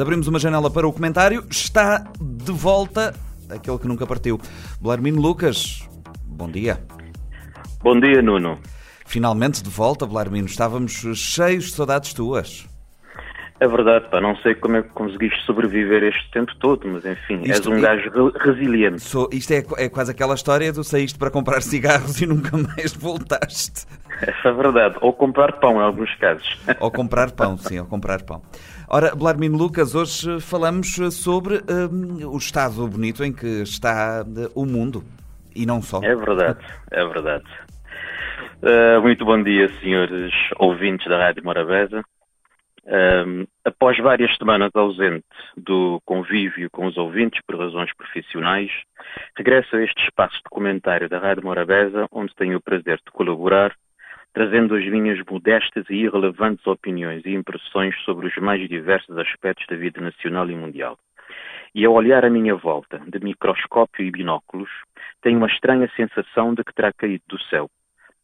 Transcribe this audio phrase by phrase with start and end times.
[0.00, 1.44] Abrimos uma janela para o comentário.
[1.50, 3.12] Está de volta
[3.50, 4.40] aquele que nunca partiu.
[4.80, 5.88] Blarmino Lucas,
[6.24, 6.80] bom dia.
[7.82, 8.60] Bom dia, Nuno.
[9.04, 10.46] Finalmente de volta, Blarmino.
[10.46, 12.64] Estávamos cheios de saudades tuas.
[13.60, 17.40] É verdade, pá, não sei como é que conseguiste sobreviver este tempo todo, mas enfim,
[17.42, 19.00] isto, és um gajo resiliente.
[19.00, 22.94] Sou, isto é, é, quase aquela história do saíste para comprar cigarros e nunca mais
[22.94, 23.84] voltaste.
[24.22, 24.96] Essa é verdade.
[25.00, 26.56] Ou comprar pão, em alguns casos.
[26.78, 28.42] Ou comprar pão, sim, ou comprar pão.
[28.88, 34.64] Ora, Blarmino Lucas, hoje falamos sobre um, o estado bonito em que está uh, o
[34.64, 35.04] mundo.
[35.54, 36.00] E não só.
[36.02, 37.44] É verdade, é verdade.
[38.62, 42.02] Uh, muito bom dia, senhores ouvintes da Rádio Morabeza.
[42.90, 48.70] Um, após várias semanas ausente do convívio com os ouvintes por razões profissionais,
[49.36, 53.76] regresso a este espaço de comentário da Rádio Morabeza, onde tenho o prazer de colaborar,
[54.32, 59.76] trazendo as minhas modestas e irrelevantes opiniões e impressões sobre os mais diversos aspectos da
[59.76, 60.98] vida nacional e mundial.
[61.74, 64.70] E ao olhar à minha volta, de microscópio e binóculos,
[65.20, 67.68] tenho uma estranha sensação de que terá caído do céu.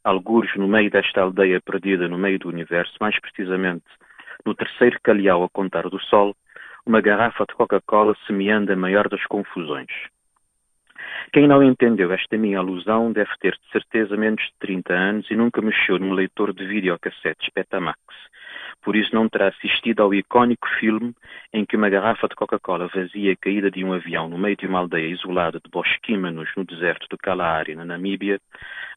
[0.02, 3.84] Algures no meio desta aldeia perdida no meio do universo, mais precisamente
[4.44, 6.34] no terceiro calhau a contar do sol,
[6.86, 9.90] uma garrafa de Coca-Cola semeando a maior das confusões.
[11.32, 15.34] Quem não entendeu esta minha alusão deve ter de certeza menos de 30 anos e
[15.34, 17.98] nunca mexeu num leitor de videocassetes Betamax.
[18.82, 21.14] Por isso não terá assistido ao icónico filme
[21.52, 24.80] em que uma garrafa de Coca-Cola vazia caída de um avião no meio de uma
[24.80, 28.38] aldeia isolada de bosquímanos no deserto do Kalahari, na Namíbia,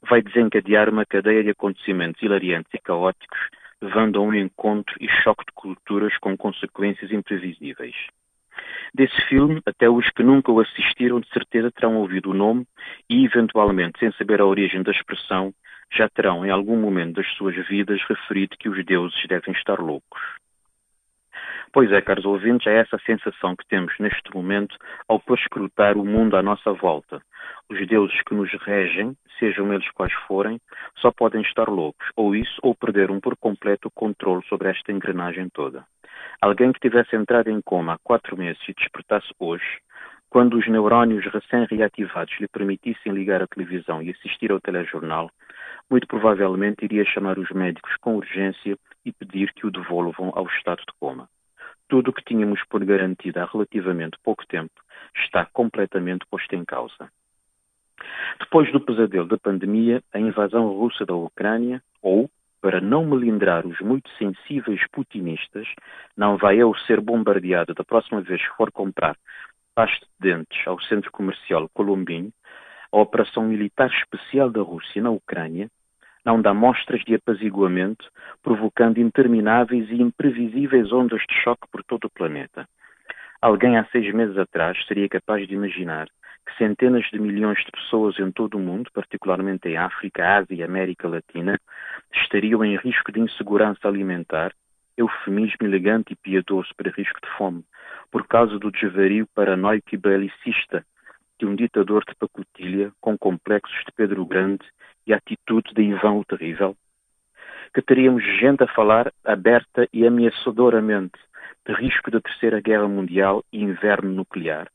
[0.07, 3.39] vai desencadear uma cadeia de acontecimentos hilariantes e caóticos
[3.81, 7.95] levando a um encontro e choque de culturas com consequências imprevisíveis.
[8.93, 12.65] Desse filme, até os que nunca o assistiram, de certeza terão ouvido o nome
[13.09, 15.53] e, eventualmente, sem saber a origem da expressão,
[15.91, 20.21] já terão, em algum momento das suas vidas, referido que os deuses devem estar loucos.
[21.73, 24.75] Pois é, caros ouvintes, é essa sensação que temos neste momento
[25.07, 27.21] ao perscrutar o mundo à nossa volta.
[27.69, 30.59] Os deuses que nos regem, sejam eles quais forem,
[30.97, 35.49] só podem estar loucos, ou isso, ou perderam por completo o controle sobre esta engrenagem
[35.49, 35.85] toda.
[36.41, 39.79] Alguém que tivesse entrado em coma há quatro meses e despertasse hoje,
[40.29, 45.29] quando os neurónios recém-reativados lhe permitissem ligar a televisão e assistir ao telejornal,
[45.89, 50.79] muito provavelmente iria chamar os médicos com urgência e pedir que o devolvam ao estado
[50.79, 51.29] de coma.
[51.87, 54.73] Tudo o que tínhamos por garantido há relativamente pouco tempo
[55.15, 57.09] está completamente posto em causa.
[58.39, 62.29] Depois do pesadelo da pandemia, a invasão russa da Ucrânia, ou,
[62.61, 65.67] para não melindrar os muito sensíveis putinistas,
[66.15, 69.17] não vai eu ser bombardeado da próxima vez que for comprar
[69.73, 72.31] pasta de dentes ao centro comercial colombino,
[72.91, 75.69] a operação militar especial da Rússia na Ucrânia
[76.27, 78.05] não dá mostras de apaziguamento,
[78.43, 82.67] provocando intermináveis e imprevisíveis ondas de choque por todo o planeta.
[83.41, 86.09] Alguém há seis meses atrás seria capaz de imaginar
[86.45, 90.63] que centenas de milhões de pessoas em todo o mundo, particularmente em África, Ásia e
[90.63, 91.57] América Latina,
[92.13, 94.51] estariam em risco de insegurança alimentar,
[94.97, 97.63] eufemismo elegante e piedoso para risco de fome,
[98.11, 100.85] por causa do desvario paranoico e belicista
[101.39, 104.65] de um ditador de pacotilha com complexos de Pedro Grande
[105.07, 106.75] e a atitude de Ivan o Terrível?
[107.73, 111.17] Que teríamos gente a falar aberta e ameaçadoramente
[111.65, 114.67] de risco da Terceira Guerra Mundial e inverno nuclear?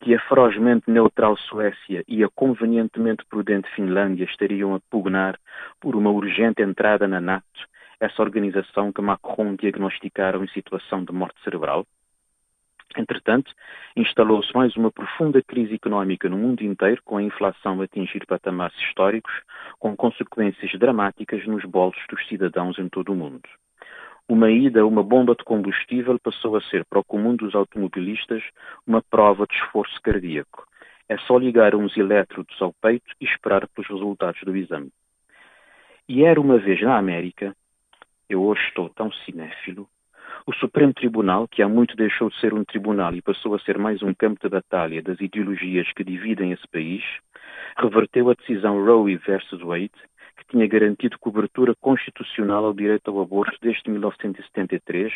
[0.00, 5.38] Que a ferozmente neutral Suécia e a convenientemente prudente Finlândia estariam a pugnar
[5.80, 7.68] por uma urgente entrada na NATO,
[8.00, 11.86] essa organização que Macron diagnosticaram em situação de morte cerebral?
[12.96, 13.52] Entretanto,
[13.96, 18.76] instalou-se mais uma profunda crise económica no mundo inteiro, com a inflação a atingir patamares
[18.78, 19.32] históricos,
[19.78, 23.48] com consequências dramáticas nos bolsos dos cidadãos em todo o mundo.
[24.28, 28.42] Uma ida a uma bomba de combustível passou a ser, para o comum dos automobilistas,
[28.86, 30.66] uma prova de esforço cardíaco.
[31.08, 34.92] É só ligar uns elétrodos ao peito e esperar pelos resultados do exame.
[36.08, 37.54] E era uma vez na América,
[38.28, 39.88] eu hoje estou tão cinéfilo,
[40.44, 43.78] o Supremo Tribunal, que há muito deixou de ser um tribunal e passou a ser
[43.78, 47.04] mais um campo de batalha das ideologias que dividem esse país,
[47.76, 49.92] reverteu a decisão Roe versus Wade,
[50.36, 55.12] que tinha garantido cobertura constitucional ao direito ao aborto desde 1973,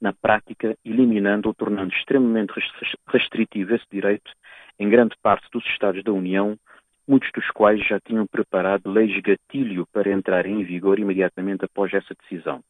[0.00, 2.52] na prática eliminando ou tornando extremamente
[3.08, 4.30] restritivo esse direito
[4.78, 6.58] em grande parte dos Estados da União,
[7.06, 12.12] muitos dos quais já tinham preparado leis gatilho para entrar em vigor imediatamente após essa
[12.22, 12.60] decisão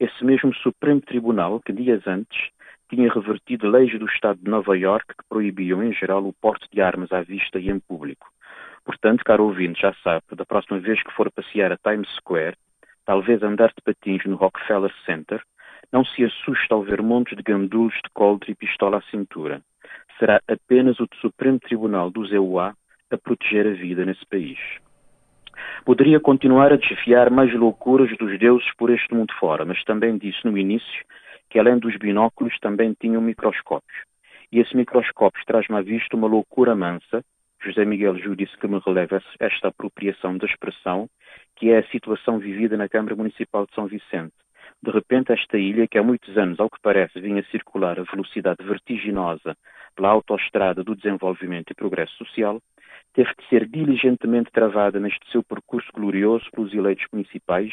[0.00, 2.48] esse mesmo Supremo Tribunal que dias antes
[2.88, 6.80] tinha revertido leis do Estado de Nova York que proibiam em geral o porte de
[6.80, 8.26] armas à vista e em público.
[8.82, 12.56] Portanto, caro ouvinte, já sabe, da próxima vez que for passear a Times Square,
[13.04, 15.42] talvez andar de patins no Rockefeller Center,
[15.92, 19.60] não se assusta ao ver montes de gandulos de coldre e pistola à cintura.
[20.18, 22.74] Será apenas o Supremo Tribunal do ZEUA
[23.10, 24.58] a proteger a vida nesse país.
[25.84, 30.44] Poderia continuar a desfiar mais loucuras dos deuses por este mundo fora, mas também disse
[30.44, 31.04] no início
[31.48, 33.98] que além dos binóculos também tinham microscópios.
[34.52, 37.24] E esse microscópio traz-me à vista uma loucura mansa,
[37.62, 41.08] José Miguel Ju disse que me releva esta apropriação da expressão,
[41.56, 44.32] que é a situação vivida na Câmara Municipal de São Vicente.
[44.82, 48.64] De repente, esta ilha, que há muitos anos, ao que parece, vinha circular a velocidade
[48.64, 49.54] vertiginosa
[49.94, 52.62] pela autoestrada do desenvolvimento e progresso social,
[53.12, 57.72] teve de ser diligentemente travada neste seu percurso glorioso pelos eleitos municipais,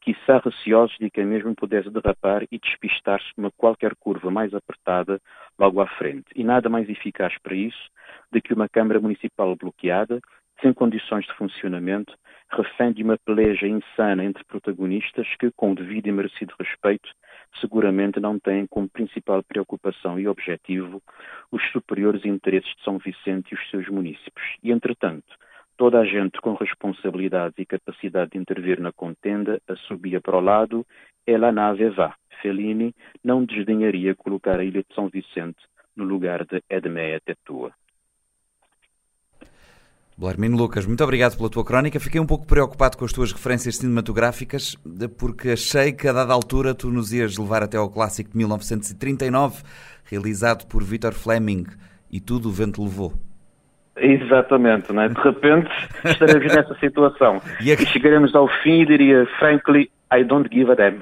[0.00, 5.20] quiçá receosos de que a mesma pudesse derrapar e despistar-se numa qualquer curva mais apertada
[5.58, 6.26] logo à frente.
[6.34, 7.90] E nada mais eficaz para isso
[8.30, 10.20] do que uma Câmara Municipal bloqueada,
[10.60, 12.14] sem condições de funcionamento,
[12.50, 17.10] refém de uma peleja insana entre protagonistas que, com o devido e merecido respeito,
[17.60, 21.02] seguramente não têm como principal preocupação e objetivo
[21.50, 24.56] os superiores interesses de São Vicente e os seus municípios.
[24.62, 25.36] E, entretanto,
[25.76, 30.86] toda a gente com responsabilidade e capacidade de intervir na contenda assobia para o lado,
[31.26, 32.14] ela nave vá.
[32.42, 32.94] Fellini
[33.24, 35.58] não desdenharia colocar a ilha de São Vicente
[35.96, 37.72] no lugar de Edmeia Tetua.
[40.18, 42.00] Blarmino Lucas, muito obrigado pela tua crónica.
[42.00, 44.74] Fiquei um pouco preocupado com as tuas referências cinematográficas,
[45.18, 49.62] porque achei que a dada altura tu nos ias levar até ao clássico de 1939,
[50.04, 51.66] realizado por Victor Fleming,
[52.10, 53.12] e tudo o vento levou.
[53.98, 55.08] Exatamente, não é?
[55.08, 55.70] De repente
[56.02, 57.42] estaremos nessa situação.
[57.60, 57.74] E, a...
[57.74, 61.00] e chegaremos ao fim e diria, frankly, I don't give a damn.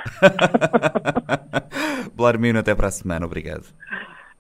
[2.17, 3.27] Blarmino, até para a semana.
[3.27, 3.65] Obrigado.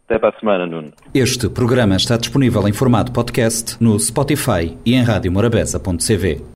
[0.07, 0.93] Até para a semana, Nuno.
[1.15, 6.45] Este programa está disponível em formato podcast no Spotify e em radiomorabeza.cv.